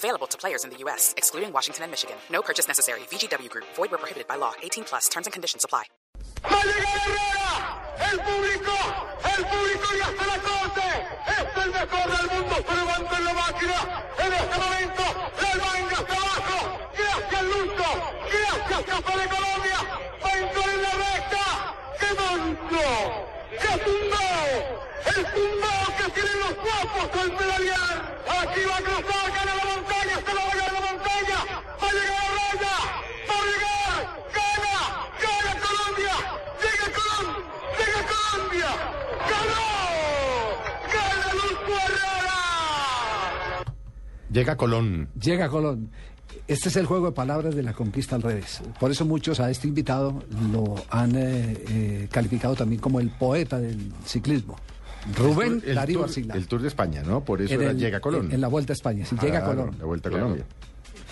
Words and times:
Available 0.00 0.26
to 0.28 0.38
players 0.38 0.64
in 0.64 0.70
the 0.70 0.78
U.S., 0.84 1.12
excluding 1.18 1.52
Washington 1.52 1.82
and 1.84 1.92
Michigan. 1.92 2.16
No 2.30 2.40
purchase 2.40 2.66
necessary. 2.66 3.00
VGW 3.12 3.50
Group. 3.50 3.66
Void 3.76 3.90
where 3.90 3.98
prohibited 3.98 4.26
by 4.26 4.36
law. 4.36 4.54
18 4.62 4.84
plus. 4.84 5.10
Terms 5.10 5.26
and 5.26 5.32
conditions 5.34 5.62
apply. 5.62 5.84
¡Va 6.42 6.56
a 6.56 6.64
llegar 6.64 6.96
Herrera! 7.04 7.52
¡El 8.10 8.18
público! 8.18 8.76
¡El 9.36 9.44
público 9.44 9.88
ya 10.00 10.08
está 10.08 10.24
la 10.26 10.38
corte! 10.48 10.88
¡Es 11.28 11.64
el 11.64 11.70
mejor 11.70 12.06
del 12.16 12.26
mundo! 12.32 12.54
¡Se 12.66 12.74
levanta 12.80 13.18
en 13.18 13.24
la 13.26 13.34
máquina! 13.34 13.78
¡En 14.24 14.32
este 14.32 14.56
momento! 14.64 15.04
¡La 15.42 15.52
manga 15.64 15.96
hasta 16.00 16.14
abajo! 16.16 16.58
¡Gracias, 16.96 17.42
Lucho! 17.42 17.90
¡Gracias, 18.32 18.82
Café 18.86 19.18
de 19.18 19.28
Colombia! 19.28 19.99
Llega 44.32 44.56
Colón. 44.56 45.08
Llega 45.20 45.48
Colón. 45.48 45.90
Este 46.46 46.68
es 46.68 46.76
el 46.76 46.86
juego 46.86 47.06
de 47.06 47.12
palabras 47.12 47.54
de 47.54 47.62
la 47.62 47.72
conquista 47.72 48.14
al 48.16 48.22
revés. 48.22 48.60
Por 48.78 48.90
eso 48.90 49.04
muchos 49.04 49.40
a 49.40 49.50
este 49.50 49.66
invitado 49.68 50.22
lo 50.52 50.76
han 50.90 51.14
eh, 51.16 51.64
eh, 51.68 52.08
calificado 52.10 52.54
también 52.54 52.80
como 52.80 53.00
el 53.00 53.10
poeta 53.10 53.58
del 53.58 53.92
ciclismo. 54.04 54.56
Rubén 55.16 55.62
el 55.66 55.74
Darío 55.74 55.98
tour, 56.00 56.08
Arcila. 56.08 56.34
el 56.34 56.46
Tour 56.46 56.60
de 56.62 56.68
España, 56.68 57.02
¿no? 57.02 57.24
Por 57.24 57.40
eso 57.40 57.54
era 57.54 57.70
el- 57.70 57.78
Llega 57.78 58.00
Colón. 58.00 58.26
En, 58.26 58.32
en 58.34 58.40
la 58.40 58.48
Vuelta 58.48 58.72
a 58.72 58.74
España, 58.74 59.04
sí, 59.06 59.16
llega 59.20 59.38
Ah, 59.38 59.44
Colón. 59.44 59.76
La 59.78 59.84
Vuelta 59.86 60.08
a 60.08 60.10
Claro. 60.10 60.26
Colombia. 60.26 60.46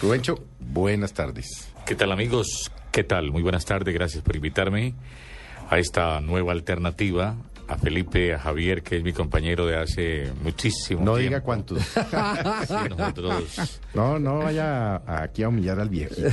Rubencho, 0.02 0.34
buenas 0.60 1.12
tardes. 1.14 1.68
¿Qué 1.86 1.94
tal 1.94 2.12
amigos? 2.12 2.70
¿Qué 2.92 3.02
tal? 3.02 3.30
Muy 3.32 3.42
buenas 3.42 3.64
tardes, 3.64 3.92
gracias 3.94 4.22
por 4.22 4.36
invitarme 4.36 4.94
a 5.70 5.78
esta 5.78 6.20
nueva 6.20 6.52
alternativa, 6.52 7.34
a 7.68 7.76
Felipe, 7.76 8.32
a 8.34 8.38
Javier, 8.38 8.82
que 8.82 8.96
es 8.96 9.02
mi 9.04 9.12
compañero 9.12 9.66
de 9.66 9.76
hace 9.76 10.32
muchísimo 10.42 11.00
No 11.04 11.12
tiempo. 11.16 11.18
diga 11.18 11.40
cuántos. 11.42 11.78
Sí, 12.66 12.74
nosotros 12.88 13.80
No, 13.94 14.18
no 14.18 14.38
vaya 14.38 15.02
aquí 15.06 15.42
a 15.42 15.48
humillar 15.48 15.78
al 15.78 15.88
viejito. 15.90 16.28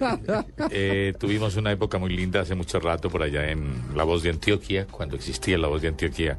eh, 0.70 1.14
tuvimos 1.18 1.56
una 1.56 1.72
época 1.72 1.98
muy 1.98 2.14
linda 2.14 2.40
hace 2.40 2.54
mucho 2.54 2.78
rato 2.80 3.08
por 3.10 3.22
allá 3.22 3.50
en 3.50 3.82
La 3.94 4.04
Voz 4.04 4.22
de 4.22 4.30
Antioquia, 4.30 4.86
cuando 4.86 5.16
existía 5.16 5.56
La 5.58 5.68
Voz 5.68 5.82
de 5.82 5.88
Antioquia. 5.88 6.38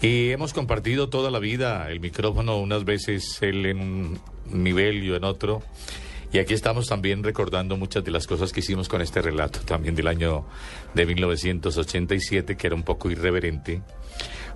Y 0.00 0.30
hemos 0.30 0.52
compartido 0.52 1.08
toda 1.08 1.30
la 1.30 1.38
vida 1.38 1.90
el 1.90 2.00
micrófono, 2.00 2.58
unas 2.58 2.84
veces 2.84 3.38
él 3.42 3.66
en 3.66 3.80
un 3.80 4.20
nivel 4.50 5.02
y 5.02 5.06
yo 5.08 5.16
en 5.16 5.24
otro. 5.24 5.62
Y 6.34 6.40
aquí 6.40 6.52
estamos 6.52 6.88
también 6.88 7.22
recordando 7.22 7.76
muchas 7.76 8.02
de 8.02 8.10
las 8.10 8.26
cosas 8.26 8.52
que 8.52 8.58
hicimos 8.58 8.88
con 8.88 9.00
este 9.00 9.22
relato, 9.22 9.60
también 9.60 9.94
del 9.94 10.08
año 10.08 10.44
de 10.92 11.06
1987, 11.06 12.56
que 12.56 12.66
era 12.66 12.74
un 12.74 12.82
poco 12.82 13.08
irreverente, 13.08 13.82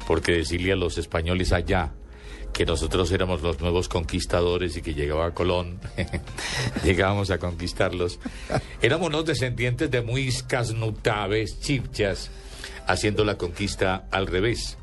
porque 0.04 0.32
decirle 0.32 0.72
a 0.72 0.74
los 0.76 0.98
españoles 0.98 1.52
allá 1.52 1.92
que 2.52 2.66
nosotros 2.66 3.12
éramos 3.12 3.42
los 3.42 3.60
nuevos 3.60 3.88
conquistadores 3.88 4.76
y 4.76 4.82
que 4.82 4.92
llegaba 4.92 5.32
Colón, 5.34 5.78
llegábamos 6.84 7.30
a 7.30 7.38
conquistarlos. 7.38 8.18
Éramos 8.82 9.06
unos 9.06 9.26
descendientes 9.26 9.88
de 9.88 10.02
muiscas, 10.02 10.74
nutaves, 10.74 11.60
chipchas, 11.60 12.32
haciendo 12.88 13.24
la 13.24 13.38
conquista 13.38 14.08
al 14.10 14.26
revés. 14.26 14.78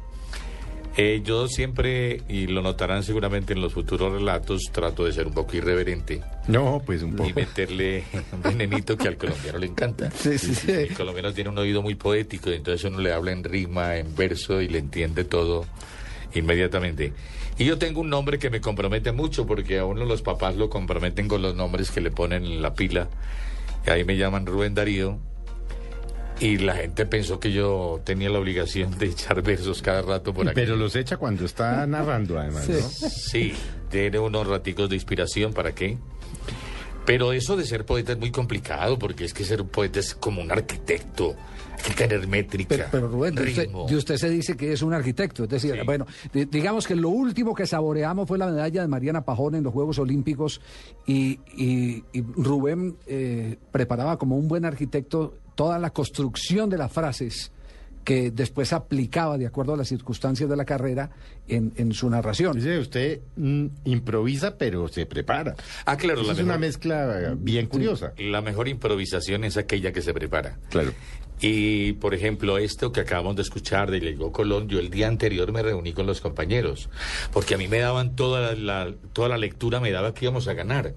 Eh, 0.98 1.22
yo 1.26 1.48
siempre, 1.50 2.22
y 2.30 2.48
lo 2.48 2.62
notarán 2.62 3.04
seguramente 3.04 3.52
en 3.52 3.60
los 3.62 3.74
futuros 3.74 4.14
relatos, 4.14 4.62
trato 4.72 5.04
de 5.04 5.12
ser 5.12 5.28
un 5.28 5.34
poco 5.34 5.58
irreverente 5.58 6.22
No, 6.48 6.82
pues 6.86 7.04
un 7.04 7.10
y 7.10 7.16
poco. 7.18 7.32
meterle 7.36 8.06
un 8.32 8.42
venenito 8.42 8.98
que 8.98 9.10
al 9.10 9.18
colombiano 9.18 9.58
le 9.58 9.68
encanta. 9.68 10.10
Sí, 10.12 10.38
sí, 10.38 10.56
sí. 10.56 10.72
El 10.72 10.94
colombiano 10.94 11.34
tiene 11.34 11.50
un 11.50 11.58
oído 11.58 11.82
muy 11.82 11.96
poético 11.96 12.50
y 12.50 12.54
entonces 12.56 12.86
uno 12.90 13.02
le 13.02 13.12
habla 13.12 13.34
en 13.34 13.44
rima, 13.44 13.98
en 13.98 14.16
verso 14.16 14.62
y 14.62 14.70
le 14.70 14.80
entiende 14.80 15.26
todo 15.26 15.66
inmediatamente. 16.34 17.12
Y 17.58 17.66
yo 17.66 17.78
tengo 17.78 18.00
un 18.02 18.10
nombre 18.10 18.40
que 18.40 18.50
me 18.50 18.62
compromete 18.62 19.12
mucho 19.12 19.46
porque 19.46 19.80
a 19.80 19.86
uno 19.86 20.06
los 20.06 20.22
papás 20.22 20.56
lo 20.56 20.70
comprometen 20.70 21.28
con 21.28 21.42
los 21.42 21.56
nombres 21.56 21.92
que 21.92 22.00
le 22.02 22.12
ponen 22.12 22.46
en 22.46 22.62
la 22.62 22.74
pila. 22.74 23.10
Y 23.86 23.90
ahí 23.90 24.04
me 24.06 24.16
llaman 24.18 24.46
Rubén 24.46 24.74
Darío. 24.76 25.20
Y 26.40 26.58
la 26.58 26.76
gente 26.76 27.06
pensó 27.06 27.40
que 27.40 27.52
yo 27.54 28.02
tenía 28.04 28.30
la 28.30 28.40
obligación 28.40 28.98
de 28.98 29.06
echar 29.08 29.42
versos 29.42 29.82
cada 29.82 30.02
rato 30.02 30.34
por 30.34 30.46
aquí. 30.48 30.56
Pero 30.56 30.76
los 30.76 30.96
echa 30.96 31.16
cuando 31.18 31.46
está 31.46 31.88
narrando, 31.88 32.38
además, 32.38 32.68
¿no? 32.68 32.76
Sí, 33.10 33.54
tiene 33.90 34.20
unos 34.20 34.46
raticos 34.46 34.90
de 34.90 34.96
inspiración, 34.96 35.54
¿para 35.54 35.74
qué? 35.74 35.98
Pero 37.06 37.32
eso 37.34 37.56
de 37.56 37.66
ser 37.66 37.86
poeta 37.86 38.14
es 38.14 38.18
muy 38.18 38.32
complicado, 38.32 38.98
porque 39.00 39.26
es 39.26 39.34
que 39.34 39.46
ser 39.46 39.62
un 39.62 39.70
poeta 39.70 40.00
es 40.00 40.14
como 40.16 40.42
un 40.42 40.52
arquitecto. 40.52 41.36
Hay 41.78 41.94
que 41.94 42.08
tener 42.08 42.28
métrica. 42.28 42.70
Pero, 42.76 42.88
pero 42.92 43.08
Rubén, 43.10 43.36
de 43.36 43.44
usted, 43.44 43.64
ritmo. 43.66 43.86
de 43.88 43.96
usted 43.96 44.18
se 44.18 44.30
dice 44.30 44.58
que 44.58 44.74
es 44.74 44.82
un 44.82 44.94
arquitecto. 44.94 45.44
Es 45.44 45.50
decir, 45.50 45.74
Sí. 45.74 45.80
bueno, 45.86 46.06
di- 46.34 46.46
digamos 46.46 46.88
que 46.88 46.96
lo 46.96 47.10
último 47.10 47.54
que 47.54 47.68
saboreamos 47.68 48.28
fue 48.28 48.38
la 48.40 48.48
medalla 48.48 48.82
de 48.82 48.88
Mariana 48.88 49.24
Pajón 49.24 49.56
en 49.56 49.64
los 49.64 49.72
Juegos 49.72 50.00
Olímpicos 50.00 50.62
y, 51.06 51.40
y- 51.56 52.04
y 52.12 52.22
Rubén 52.36 52.98
eh, 53.08 53.58
preparaba 53.72 54.18
como 54.18 54.38
un 54.38 54.48
buen 54.48 54.66
arquitecto 54.66 55.36
toda 55.56 55.80
la 55.80 55.90
construcción 55.92 56.70
de 56.70 56.78
las 56.78 56.92
frases 56.92 57.52
que 58.06 58.30
después 58.30 58.72
aplicaba 58.72 59.38
de 59.38 59.48
acuerdo 59.48 59.74
a 59.74 59.78
las 59.78 59.88
circunstancias 59.88 60.48
de 60.48 60.56
la 60.56 60.64
carrera 60.64 61.10
en, 61.48 61.74
en 61.76 61.92
su 61.92 62.08
narración. 62.08 62.56
Dice, 62.56 62.78
usted 62.78 63.20
mm, 63.36 63.66
improvisa, 63.86 64.58
pero 64.58 64.88
se 64.88 65.08
prepara. 65.08 65.56
Ah, 65.86 65.98
claro, 65.98 66.22
la 66.22 66.32
es 66.34 66.38
mejor, 66.38 66.44
una 66.44 66.58
mezcla 66.60 67.36
bien 67.36 67.66
curiosa. 67.66 68.14
la 68.18 68.42
mejor 68.42 68.68
improvisación 68.68 69.44
es 69.44 69.58
aquella 69.58 69.92
que 69.92 70.04
se 70.04 70.14
prepara. 70.14 70.60
Claro. 70.70 70.94
Y, 71.42 71.94
por 71.94 72.14
ejemplo, 72.14 72.58
esto 72.58 72.92
que 72.92 73.02
acabamos 73.02 73.36
de 73.36 73.42
escuchar 73.42 73.92
de 73.92 74.00
Llegó 74.00 74.32
Colón, 74.32 74.70
yo 74.70 74.80
el 74.80 74.90
día 74.90 75.08
anterior 75.08 75.52
me 75.52 75.62
reuní 75.62 75.92
con 75.92 76.06
los 76.06 76.22
compañeros, 76.22 76.90
porque 77.34 77.56
a 77.56 77.58
mí 77.58 77.68
me 77.68 77.80
daban 77.80 78.16
toda 78.16 78.56
la, 78.56 78.94
toda 79.12 79.30
la 79.30 79.38
lectura, 79.38 79.80
me 79.80 79.92
daba 79.92 80.14
que 80.14 80.26
íbamos 80.26 80.48
a 80.48 80.54
ganar. 80.54 80.94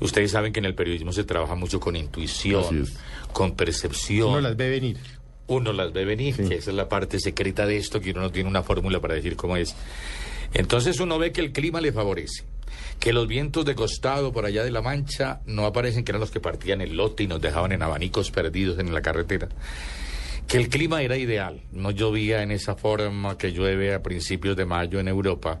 Ustedes 0.00 0.30
saben 0.32 0.52
que 0.52 0.58
en 0.58 0.66
el 0.66 0.74
periodismo 0.74 1.12
se 1.12 1.24
trabaja 1.24 1.54
mucho 1.54 1.80
con 1.80 1.96
intuición, 1.96 2.86
con 3.32 3.52
percepción. 3.56 4.28
Uno 4.28 4.40
las 4.40 4.56
ve 4.56 4.68
venir. 4.68 4.98
uno 5.46 5.72
las 5.72 5.92
ve 5.92 6.04
venir, 6.04 6.36
que 6.36 6.56
esa 6.56 6.70
es 6.70 6.76
la 6.76 6.88
parte 6.88 7.18
secreta 7.18 7.66
de 7.66 7.76
esto, 7.76 8.00
que 8.00 8.10
uno 8.10 8.20
no 8.20 8.30
tiene 8.30 8.48
una 8.48 8.62
fórmula 8.62 9.00
para 9.00 9.14
decir 9.14 9.36
cómo 9.36 9.56
es. 9.56 9.74
Entonces 10.54 11.00
uno 11.00 11.18
ve 11.18 11.32
que 11.32 11.40
el 11.40 11.52
clima 11.52 11.80
le 11.80 11.92
favorece, 11.92 12.44
que 13.00 13.12
los 13.12 13.26
vientos 13.26 13.64
de 13.64 13.74
costado 13.74 14.32
por 14.32 14.44
allá 14.44 14.64
de 14.64 14.70
la 14.70 14.82
Mancha 14.82 15.40
no 15.46 15.66
aparecen, 15.66 16.04
que 16.04 16.12
eran 16.12 16.20
los 16.20 16.30
que 16.30 16.40
partían 16.40 16.80
el 16.80 16.96
lote 16.96 17.24
y 17.24 17.26
nos 17.26 17.40
dejaban 17.40 17.72
en 17.72 17.82
abanicos 17.82 18.30
perdidos 18.30 18.78
en 18.78 18.92
la 18.92 19.02
carretera. 19.02 19.48
Que 20.46 20.58
el 20.58 20.68
clima 20.68 21.02
era 21.02 21.16
ideal, 21.16 21.62
no 21.72 21.90
llovía 21.90 22.42
en 22.42 22.52
esa 22.52 22.76
forma 22.76 23.36
que 23.36 23.52
llueve 23.52 23.94
a 23.94 24.02
principios 24.02 24.56
de 24.56 24.64
mayo 24.64 25.00
en 25.00 25.08
Europa. 25.08 25.60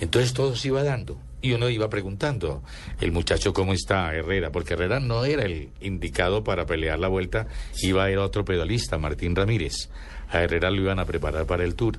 Entonces 0.00 0.32
todo 0.32 0.56
se 0.56 0.68
iba 0.68 0.82
dando. 0.82 1.18
Y 1.42 1.52
uno 1.52 1.68
iba 1.68 1.88
preguntando, 1.90 2.62
el 3.00 3.12
muchacho 3.12 3.52
cómo 3.52 3.72
está, 3.72 4.14
Herrera, 4.14 4.50
porque 4.50 4.74
Herrera 4.74 5.00
no 5.00 5.24
era 5.24 5.44
el 5.44 5.68
indicado 5.80 6.42
para 6.42 6.66
pelear 6.66 6.98
la 6.98 7.08
vuelta, 7.08 7.46
iba 7.82 8.04
a 8.04 8.10
ir 8.10 8.18
otro 8.18 8.44
pedalista, 8.44 8.98
Martín 8.98 9.36
Ramírez. 9.36 9.90
A 10.30 10.42
Herrera 10.42 10.70
lo 10.70 10.80
iban 10.82 10.98
a 10.98 11.04
preparar 11.04 11.46
para 11.46 11.64
el 11.64 11.74
tour. 11.74 11.98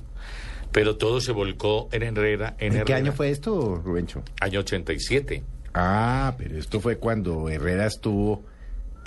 Pero 0.72 0.96
todo 0.96 1.20
se 1.20 1.32
volcó 1.32 1.88
en 1.92 2.02
Herrera. 2.02 2.56
En, 2.58 2.66
¿En 2.68 2.72
qué 2.72 2.78
Herrera. 2.92 2.96
año 2.98 3.12
fue 3.12 3.30
esto, 3.30 3.76
Rubencho? 3.82 4.22
Año 4.40 4.60
87. 4.60 5.42
Ah, 5.72 6.34
pero 6.36 6.58
esto 6.58 6.80
fue 6.80 6.98
cuando 6.98 7.48
Herrera 7.48 7.86
estuvo 7.86 8.44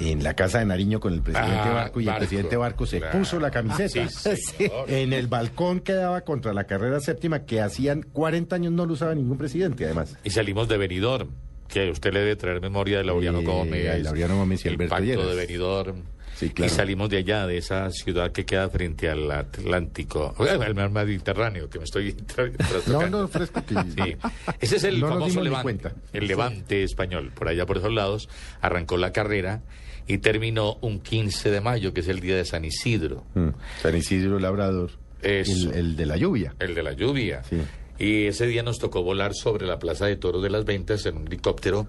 en 0.10 0.24
la 0.24 0.34
casa 0.34 0.60
de 0.60 0.66
Nariño 0.66 1.00
con 1.00 1.14
el 1.14 1.22
presidente 1.22 1.58
Ah, 1.70 1.74
Barco 1.74 2.02
y 2.02 2.06
Barco. 2.06 2.22
el 2.24 2.28
presidente 2.28 2.58
Barco 2.58 2.86
se 2.86 3.00
Claro. 3.00 3.20
puso 3.20 3.40
la 3.40 3.52
camiseta. 3.52 4.08
Sí. 4.36 4.66
En 4.88 5.14
el 5.14 5.28
balcón 5.28 5.80
que 5.82 5.94
daba 5.94 6.22
contra 6.22 6.54
la 6.54 6.64
carrera 6.66 7.00
séptima 7.00 7.46
que 7.46 7.62
hacían 7.62 8.04
40 8.04 8.56
años 8.56 8.74
no 8.74 8.86
lo 8.86 8.94
usaba 8.94 9.14
ningún 9.16 9.38
presidente, 9.38 9.86
además. 9.86 10.18
Y 10.24 10.30
salimos 10.32 10.68
de 10.68 10.78
Benidorm, 10.78 11.30
que 11.68 11.90
usted 11.92 12.14
le 12.14 12.20
debe 12.20 12.36
traer 12.36 12.62
memoria 12.62 12.98
de 13.00 13.04
Laureano 13.04 13.40
Eh, 13.42 13.46
Gómez. 13.46 14.04
Laureano 14.04 14.38
Gómez 14.38 14.64
y 14.66 14.68
el 14.70 14.74
Alberto 14.76 14.90
pacto 14.96 15.06
Lleras. 15.06 15.28
de 15.28 15.36
Benidorm. 15.36 15.96
Sí, 16.36 16.50
claro. 16.50 16.72
Y 16.72 16.76
salimos 16.76 17.10
de 17.10 17.18
allá, 17.18 17.46
de 17.46 17.58
esa 17.58 17.90
ciudad 17.92 18.32
que 18.32 18.46
queda 18.46 18.68
frente 18.70 19.10
al 19.10 19.30
Atlántico, 19.32 20.34
al 20.40 20.74
mar 20.76 20.90
Mediterráneo, 20.90 21.70
que 21.70 21.78
me 21.78 21.86
estoy 21.86 22.16
No, 22.88 23.08
no, 23.08 23.28
fresco 23.28 23.64
que... 23.66 23.76
Sí. 23.96 24.16
Ese 24.60 24.76
es 24.78 24.84
el 24.86 25.00
No 25.00 25.10
famoso 25.10 25.42
Levante, 25.42 25.90
el 26.14 26.28
Levante 26.28 26.84
español. 26.84 27.32
Por 27.36 27.48
allá, 27.48 27.66
por 27.66 27.78
esos 27.78 27.92
lados, 27.94 28.28
arrancó 28.62 28.98
la 28.98 29.12
carrera 29.12 29.62
y 30.08 30.18
terminó 30.18 30.78
un 30.82 31.00
15 31.00 31.52
de 31.52 31.62
mayo, 31.62 31.94
que 31.94 32.02
es 32.02 32.08
el 32.08 32.20
día 32.20 32.36
de 32.36 32.46
San 32.46 32.66
Isidro, 32.66 33.24
Mm, 33.36 33.50
San 33.82 33.96
Isidro 33.96 34.40
Labrador. 34.40 34.92
El, 35.22 35.72
el 35.74 35.96
de 35.96 36.06
la 36.08 36.18
lluvia. 36.18 36.56
el 36.60 36.74
de 36.74 36.82
la 36.82 36.94
lluvia. 36.94 37.44
Sí. 37.44 37.62
Y 38.00 38.26
ese 38.26 38.48
día 38.48 38.64
nos 38.64 38.80
tocó 38.80 39.04
volar 39.04 39.36
sobre 39.36 39.68
la 39.68 39.78
Plaza 39.78 40.08
de 40.08 40.16
Toros 40.16 40.42
de 40.42 40.50
las 40.50 40.66
Ventas 40.66 41.06
en 41.06 41.18
un 41.18 41.28
helicóptero 41.28 41.88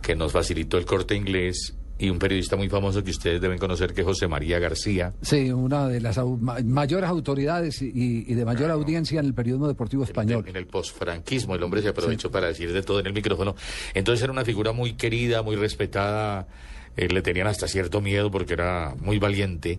que 0.00 0.14
nos 0.14 0.30
facilitó 0.30 0.78
el 0.78 0.84
corte 0.84 1.16
inglés 1.16 1.74
y 2.00 2.08
un 2.10 2.18
periodista 2.18 2.56
muy 2.56 2.68
famoso 2.68 3.04
que 3.04 3.10
ustedes 3.10 3.40
deben 3.40 3.58
conocer, 3.58 3.92
que 3.92 4.00
es 4.00 4.06
José 4.06 4.26
María 4.26 4.58
García. 4.58 5.12
Sí, 5.22 5.50
una 5.52 5.86
de 5.86 6.00
las 6.00 6.16
au- 6.18 6.38
mayores 6.64 7.08
autoridades 7.10 7.82
y, 7.82 7.92
y 8.26 8.34
de 8.34 8.44
mayor 8.44 8.70
audiencia 8.70 9.20
en 9.20 9.26
el 9.26 9.34
periodismo 9.34 9.68
deportivo 9.68 10.02
español. 10.04 10.44
En 10.48 10.56
el 10.56 10.66
posfranquismo, 10.66 11.54
el 11.54 11.62
hombre 11.62 11.82
se 11.82 11.88
aprovechó 11.88 12.30
para 12.30 12.46
decir 12.48 12.72
de 12.72 12.82
todo 12.82 13.00
en 13.00 13.06
el 13.06 13.12
micrófono. 13.12 13.54
Entonces 13.94 14.22
era 14.22 14.32
una 14.32 14.44
figura 14.44 14.72
muy 14.72 14.94
querida, 14.94 15.42
muy 15.42 15.56
respetada. 15.56 16.48
eh, 16.96 17.08
le 17.08 17.22
tenían 17.22 17.46
hasta 17.46 17.68
cierto 17.68 18.00
miedo 18.00 18.30
porque 18.30 18.54
era 18.54 18.94
muy 19.00 19.18
valiente. 19.18 19.78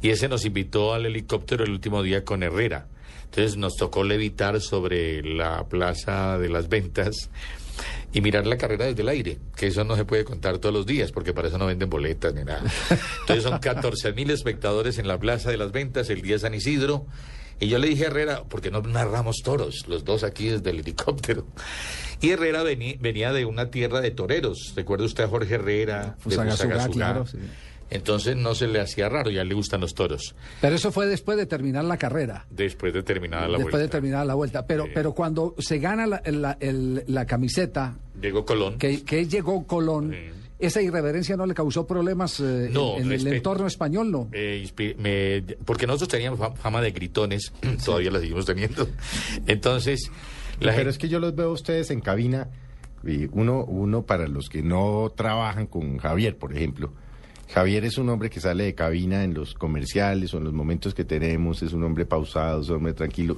Y 0.00 0.10
ese 0.10 0.28
nos 0.28 0.44
invitó 0.44 0.94
al 0.94 1.06
helicóptero 1.06 1.64
el 1.64 1.70
último 1.70 2.02
día 2.02 2.24
con 2.24 2.42
Herrera. 2.42 2.86
Entonces 3.24 3.56
nos 3.56 3.76
tocó 3.76 4.04
levitar 4.04 4.60
sobre 4.60 5.22
la 5.22 5.64
plaza 5.64 6.38
de 6.38 6.48
las 6.50 6.68
ventas 6.68 7.30
y 8.12 8.20
mirar 8.20 8.46
la 8.46 8.56
carrera 8.56 8.86
desde 8.86 9.02
el 9.02 9.08
aire, 9.08 9.38
que 9.56 9.66
eso 9.68 9.84
no 9.84 9.96
se 9.96 10.04
puede 10.04 10.24
contar 10.24 10.58
todos 10.58 10.74
los 10.74 10.86
días, 10.86 11.12
porque 11.12 11.32
para 11.32 11.48
eso 11.48 11.58
no 11.58 11.66
venden 11.66 11.88
boletas 11.90 12.34
ni 12.34 12.44
nada. 12.44 12.62
Entonces 13.20 13.42
son 13.44 13.58
14 13.60 14.12
mil 14.12 14.30
espectadores 14.30 14.98
en 14.98 15.08
la 15.08 15.18
plaza 15.18 15.50
de 15.50 15.56
las 15.56 15.72
ventas 15.72 16.10
el 16.10 16.22
día 16.22 16.34
de 16.34 16.38
San 16.40 16.54
Isidro. 16.54 17.06
Y 17.60 17.68
yo 17.68 17.78
le 17.78 17.86
dije 17.88 18.04
a 18.04 18.06
Herrera, 18.08 18.42
porque 18.48 18.70
no 18.72 18.80
narramos 18.82 19.36
toros, 19.44 19.84
los 19.86 20.04
dos 20.04 20.24
aquí 20.24 20.48
desde 20.48 20.70
el 20.70 20.80
helicóptero. 20.80 21.46
Y 22.20 22.30
Herrera 22.30 22.64
vení- 22.64 22.98
venía 23.00 23.32
de 23.32 23.44
una 23.44 23.70
tierra 23.70 24.00
de 24.00 24.10
toreros. 24.10 24.72
¿Recuerda 24.74 25.04
usted 25.04 25.24
a 25.24 25.28
Jorge 25.28 25.54
Herrera? 25.54 26.16
de 26.16 26.22
Fusagasugá, 26.22 26.56
Fusagasugá? 26.74 26.92
claro, 26.92 27.26
sí. 27.26 27.38
Entonces 27.94 28.36
no 28.36 28.54
se 28.54 28.66
le 28.68 28.80
hacía 28.80 29.08
raro, 29.08 29.30
ya 29.30 29.44
le 29.44 29.54
gustan 29.54 29.80
los 29.82 29.94
toros. 29.94 30.34
Pero 30.60 30.76
eso 30.76 30.90
fue 30.92 31.06
después 31.06 31.36
de 31.36 31.46
terminar 31.46 31.84
la 31.84 31.96
carrera. 31.98 32.46
Después 32.50 32.92
de 32.94 33.02
terminada 33.02 33.46
la 33.48 33.58
después 33.58 33.72
de 33.74 33.78
vuelta. 33.80 33.90
terminar 33.92 34.26
la 34.26 34.34
vuelta. 34.34 34.66
Pero, 34.66 34.84
Sí. 34.84 34.90
pero 34.94 35.12
cuando 35.12 35.54
se 35.58 35.78
gana 35.78 36.06
la, 36.06 36.22
la- 36.26 36.56
el- 36.60 37.04
la 37.06 37.26
camiseta, 37.26 37.98
Llegó 38.20 38.44
Colón. 38.46 38.78
que, 38.78 39.02
que 39.04 39.26
llegó 39.26 39.66
Colón, 39.66 40.12
Sí. 40.12 40.38
esa 40.58 40.80
irreverencia 40.80 41.36
no 41.36 41.44
le 41.44 41.54
causó 41.54 41.86
problemas 41.86 42.40
eh, 42.40 42.66
en- 42.66 42.72
No, 42.72 42.96
en, 42.98 43.12
el 43.12 43.26
entorno 43.26 43.66
español, 43.66 44.10
¿no? 44.10 44.28
Eh, 44.32 44.66
me- 44.98 45.42
porque 45.64 45.86
nosotros 45.86 46.08
teníamos 46.08 46.40
fam- 46.40 46.56
fama 46.56 46.80
de 46.80 46.92
gritones, 46.92 47.52
todavía 47.84 48.10
la 48.10 48.20
seguimos 48.20 48.46
teniendo. 48.46 48.88
Entonces, 49.46 50.10
la 50.54 50.58
Pero 50.58 50.72
gente- 50.72 50.90
es 50.90 50.98
que 50.98 51.08
yo 51.08 51.20
los 51.20 51.34
veo 51.34 51.48
a 51.50 51.52
ustedes 51.52 51.90
en 51.90 52.00
cabina. 52.00 52.48
Y 53.04 53.28
uno, 53.32 53.64
uno 53.64 54.06
para 54.06 54.28
los 54.28 54.48
que 54.48 54.62
no 54.62 55.12
trabajan 55.16 55.66
con 55.66 55.98
Javier, 55.98 56.36
por 56.38 56.56
ejemplo. 56.56 56.92
Javier 57.48 57.84
es 57.84 57.98
un 57.98 58.08
hombre 58.08 58.30
que 58.30 58.40
sale 58.40 58.64
de 58.64 58.74
cabina 58.74 59.24
en 59.24 59.34
los 59.34 59.54
comerciales 59.54 60.32
o 60.34 60.38
en 60.38 60.44
los 60.44 60.52
momentos 60.52 60.94
que 60.94 61.04
tenemos, 61.04 61.62
es 61.62 61.72
un 61.72 61.84
hombre 61.84 62.06
pausado, 62.06 62.62
es 62.62 62.68
un 62.68 62.76
hombre 62.76 62.94
tranquilo. 62.94 63.36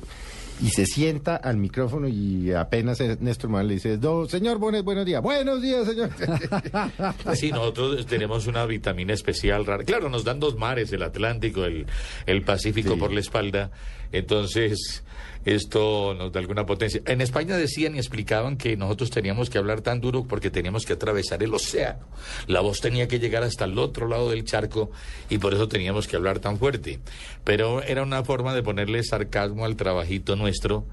Y 0.62 0.69
se 0.69 0.87
sienta 0.87 1.35
al 1.35 1.56
micrófono 1.56 2.06
y 2.06 2.53
apenas 2.53 3.01
Néstor 3.21 3.51
Manuel 3.51 3.67
le 3.69 3.75
dice, 3.75 3.97
"Do- 3.99 4.29
señor, 4.29 4.59
buenos, 4.59 4.85
buenos 4.85 5.05
días. 5.05 5.21
Buenos 5.21 5.61
días, 5.61 5.85
señor. 5.85 6.11
Sí, 7.35 7.51
nosotros 7.51 8.06
tenemos 8.06 8.47
una 8.47 8.65
vitamina 8.65 9.12
especial 9.15 9.67
rara. 9.67 9.83
Claro, 9.83 10.09
nos 10.09 10.23
dan 10.23 10.39
dos 10.39 10.56
mares, 10.56 10.93
el 10.93 11.03
Atlántico, 11.03 11.65
el, 11.65 11.87
el 12.27 12.43
Pacífico 12.43 12.95
Sí. 12.95 13.01
por 13.01 13.12
la 13.12 13.19
espalda. 13.21 13.73
Entonces, 14.12 15.03
esto 15.45 16.15
nos 16.15 16.33
da 16.33 16.39
alguna 16.41 16.65
potencia. 16.65 17.03
En 17.05 17.21
España 17.21 17.56
decían 17.56 17.97
y 17.97 17.99
explicaban 17.99 18.56
que 18.56 18.77
nosotros 18.77 19.11
teníamos 19.11 19.51
que 19.51 19.59
hablar 19.59 19.81
tan 19.81 20.01
duro 20.01 20.25
porque 20.25 20.51
teníamos 20.51 20.87
que 20.87 20.93
atravesar 20.93 21.43
el 21.43 21.53
océano. 21.53 22.06
La 22.47 22.61
voz 22.61 22.81
tenía 22.81 23.09
que 23.09 23.19
llegar 23.19 23.43
hasta 23.43 23.65
el 23.65 23.77
otro 23.77 23.94
lado 24.08 24.31
del 24.31 24.44
charco 24.44 24.91
y 25.31 25.38
por 25.38 25.55
eso 25.55 25.69
teníamos 25.69 26.06
que 26.08 26.17
hablar 26.17 26.38
tan 26.41 26.58
fuerte. 26.58 26.99
Pero 27.44 27.82
era 27.82 28.02
una 28.02 28.25
forma 28.25 28.55
de 28.55 28.62
ponerle 28.62 29.02
sarcasmo 29.02 29.64
al 29.64 29.76
trabajito 29.76 30.37
nuestro. 30.37 30.85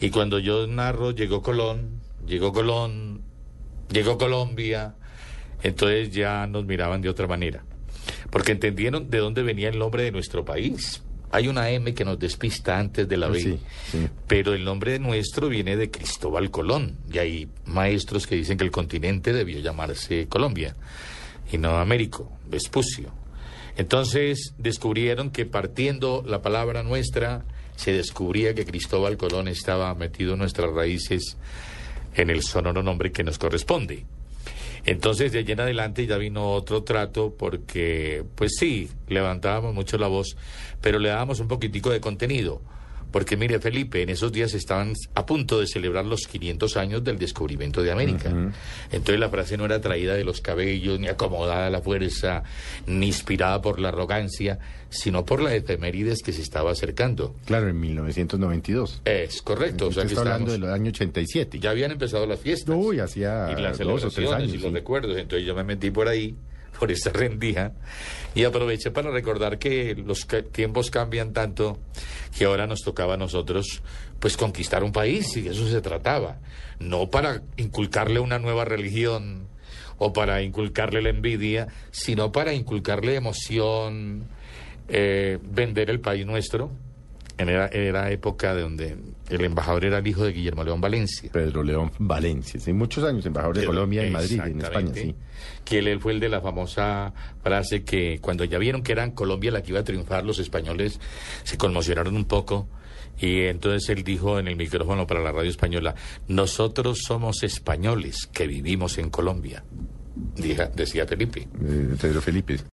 Y 0.00 0.10
cuando 0.10 0.38
yo 0.38 0.66
narro, 0.66 1.10
llegó 1.12 1.42
Colón, 1.42 2.00
llegó 2.26 2.52
Colón, 2.52 3.22
llegó 3.90 4.18
Colombia, 4.18 4.94
entonces 5.62 6.10
ya 6.10 6.46
nos 6.46 6.64
miraban 6.64 7.00
de 7.00 7.08
otra 7.08 7.26
manera, 7.26 7.64
porque 8.30 8.52
entendieron 8.52 9.08
de 9.10 9.18
dónde 9.18 9.42
venía 9.42 9.68
el 9.68 9.78
nombre 9.78 10.02
de 10.02 10.10
nuestro 10.10 10.44
país. 10.44 11.02
Hay 11.30 11.48
una 11.48 11.68
M 11.70 11.94
que 11.94 12.04
nos 12.04 12.18
despista 12.18 12.78
antes 12.78 13.08
de 13.08 13.16
la 13.16 13.28
B, 13.28 13.40
Sí, 13.40 13.58
sí. 13.90 14.08
pero 14.28 14.52
el 14.54 14.64
nombre 14.64 14.98
nuestro 15.00 15.48
viene 15.48 15.76
de 15.76 15.90
Cristóbal 15.90 16.50
Colón, 16.50 16.96
y 17.12 17.18
hay 17.18 17.48
maestros 17.66 18.26
que 18.26 18.36
dicen 18.36 18.56
que 18.58 18.64
el 18.64 18.70
continente 18.70 19.32
debió 19.32 19.58
llamarse 19.60 20.26
Colombia 20.28 20.76
y 21.54 21.58
no 21.58 21.84
Vespucio. 22.46 23.12
Entonces 23.76 24.54
descubrieron 24.58 25.30
que 25.30 25.46
partiendo 25.46 26.22
la 26.26 26.42
palabra 26.42 26.82
nuestra, 26.82 27.44
se 27.76 27.92
descubría 27.92 28.54
que 28.54 28.64
Cristóbal 28.64 29.16
Colón 29.16 29.48
estaba 29.48 29.94
metido 29.94 30.34
en 30.34 30.40
nuestras 30.40 30.72
raíces 30.72 31.36
en 32.14 32.30
el 32.30 32.42
sonoro 32.42 32.82
nombre 32.82 33.12
que 33.12 33.24
nos 33.24 33.38
corresponde. 33.38 34.04
Entonces, 34.84 35.32
de 35.32 35.38
allí 35.38 35.52
en 35.52 35.60
adelante 35.60 36.06
ya 36.06 36.18
vino 36.18 36.52
otro 36.52 36.82
trato 36.82 37.34
porque, 37.36 38.22
pues 38.34 38.52
sí, 38.58 38.90
levantábamos 39.08 39.74
mucho 39.74 39.96
la 39.96 40.08
voz, 40.08 40.36
pero 40.80 40.98
le 40.98 41.08
dábamos 41.08 41.40
un 41.40 41.48
poquitico 41.48 41.90
de 41.90 42.00
contenido. 42.00 42.60
Porque 43.14 43.36
mire, 43.36 43.60
Felipe, 43.60 44.02
en 44.02 44.08
esos 44.08 44.32
días 44.32 44.54
estaban 44.54 44.92
a 45.14 45.24
punto 45.24 45.60
de 45.60 45.68
celebrar 45.68 46.04
los 46.04 46.26
500 46.26 46.76
años 46.76 47.04
del 47.04 47.16
descubrimiento 47.16 47.80
de 47.80 47.92
América. 47.92 48.28
Entonces 48.90 49.20
la 49.20 49.28
frase 49.28 49.56
no 49.56 49.64
era 49.66 49.80
traída 49.80 50.14
de 50.14 50.24
los 50.24 50.40
cabellos, 50.40 50.98
ni 50.98 51.06
acomodada 51.06 51.68
a 51.68 51.70
la 51.70 51.80
fuerza, 51.80 52.42
ni 52.88 53.06
inspirada 53.06 53.62
por 53.62 53.78
la 53.78 53.90
arrogancia, 53.90 54.58
sino 54.88 55.24
por 55.24 55.40
la 55.42 55.54
efemérides 55.54 56.24
que 56.24 56.32
se 56.32 56.42
estaba 56.42 56.72
acercando. 56.72 57.36
Claro, 57.46 57.68
en 57.68 57.78
1992. 57.78 59.02
Es 59.04 59.42
correcto, 59.42 59.86
o 59.86 59.92
sea 59.92 60.02
está 60.02 60.22
hablando 60.22 60.50
del 60.50 60.64
año 60.64 60.88
87. 60.88 61.60
ya 61.60 61.70
habían 61.70 61.92
empezado 61.92 62.26
las 62.26 62.40
fiestas. 62.40 62.74
Uy, 62.76 62.98
hacía 62.98 63.54
y 63.56 63.62
las 63.62 63.78
dos 63.78 64.02
o 64.02 64.10
tres 64.10 64.28
años. 64.32 64.48
y 64.48 64.54
los 64.54 64.70
sí. 64.70 64.70
recuerdos. 64.70 65.16
Entonces 65.16 65.46
yo 65.46 65.54
me 65.54 65.62
metí 65.62 65.92
por 65.92 66.08
ahí, 66.08 66.34
por 66.78 66.90
esta 66.90 67.10
rendija, 67.10 67.72
y 68.34 68.44
aproveché 68.44 68.90
para 68.90 69.10
recordar 69.10 69.58
que 69.58 69.94
los 69.94 70.26
tiempos 70.52 70.90
cambian 70.90 71.32
tanto 71.32 71.78
que 72.36 72.44
ahora 72.44 72.66
nos 72.66 72.80
tocaba 72.80 73.14
a 73.14 73.16
nosotros 73.16 73.82
pues 74.18 74.36
conquistar 74.36 74.82
un 74.82 74.92
país 74.92 75.36
y 75.36 75.42
de 75.42 75.50
eso 75.50 75.68
se 75.68 75.80
trataba. 75.80 76.38
No 76.80 77.10
para 77.10 77.42
inculcarle 77.56 78.20
una 78.20 78.38
nueva 78.38 78.64
religión 78.64 79.48
o 79.98 80.12
para 80.12 80.42
inculcarle 80.42 81.02
la 81.02 81.10
envidia, 81.10 81.68
sino 81.90 82.32
para 82.32 82.52
inculcarle 82.52 83.14
emoción, 83.14 84.26
eh, 84.88 85.38
vender 85.42 85.90
el 85.90 86.00
país 86.00 86.26
nuestro. 86.26 86.70
En 87.38 87.48
era, 87.48 87.68
era 87.68 88.10
época 88.10 88.54
de 88.54 88.62
donde 88.62 88.96
el 89.28 89.44
embajador 89.44 89.84
era 89.84 89.98
el 89.98 90.06
hijo 90.06 90.24
de 90.24 90.32
Guillermo 90.32 90.64
León 90.64 90.80
Valencia. 90.80 91.30
Pedro 91.32 91.62
León 91.62 91.90
Valencia. 91.98 92.60
Sí, 92.60 92.72
muchos 92.72 93.04
años 93.04 93.24
embajador 93.24 93.58
de 93.58 93.66
Colombia 93.66 94.04
en 94.04 94.12
Madrid, 94.12 94.40
en 94.44 94.60
España, 94.60 94.92
sí. 94.94 95.14
Que 95.64 95.78
él, 95.78 95.88
él 95.88 96.00
fue 96.00 96.12
el 96.12 96.20
de 96.20 96.28
la 96.28 96.40
famosa 96.40 97.12
frase 97.42 97.84
que 97.84 98.18
cuando 98.20 98.44
ya 98.44 98.58
vieron 98.58 98.82
que 98.82 98.92
eran 98.92 99.12
Colombia 99.12 99.50
la 99.50 99.62
que 99.62 99.70
iba 99.70 99.80
a 99.80 99.84
triunfar, 99.84 100.24
los 100.24 100.38
españoles 100.38 101.00
se 101.42 101.56
conmocionaron 101.56 102.16
un 102.16 102.26
poco. 102.26 102.68
Y 103.18 103.42
entonces 103.42 103.88
él 103.90 104.02
dijo 104.02 104.38
en 104.38 104.48
el 104.48 104.56
micrófono 104.56 105.06
para 105.06 105.20
la 105.20 105.30
radio 105.30 105.50
española, 105.50 105.94
nosotros 106.26 106.98
somos 107.06 107.42
españoles 107.44 108.28
que 108.32 108.46
vivimos 108.46 108.98
en 108.98 109.08
Colombia, 109.08 109.64
decía 110.74 111.06
Felipe. 111.06 111.48
Eh, 111.62 111.94
Pedro 112.00 112.20
Felipe. 112.20 112.58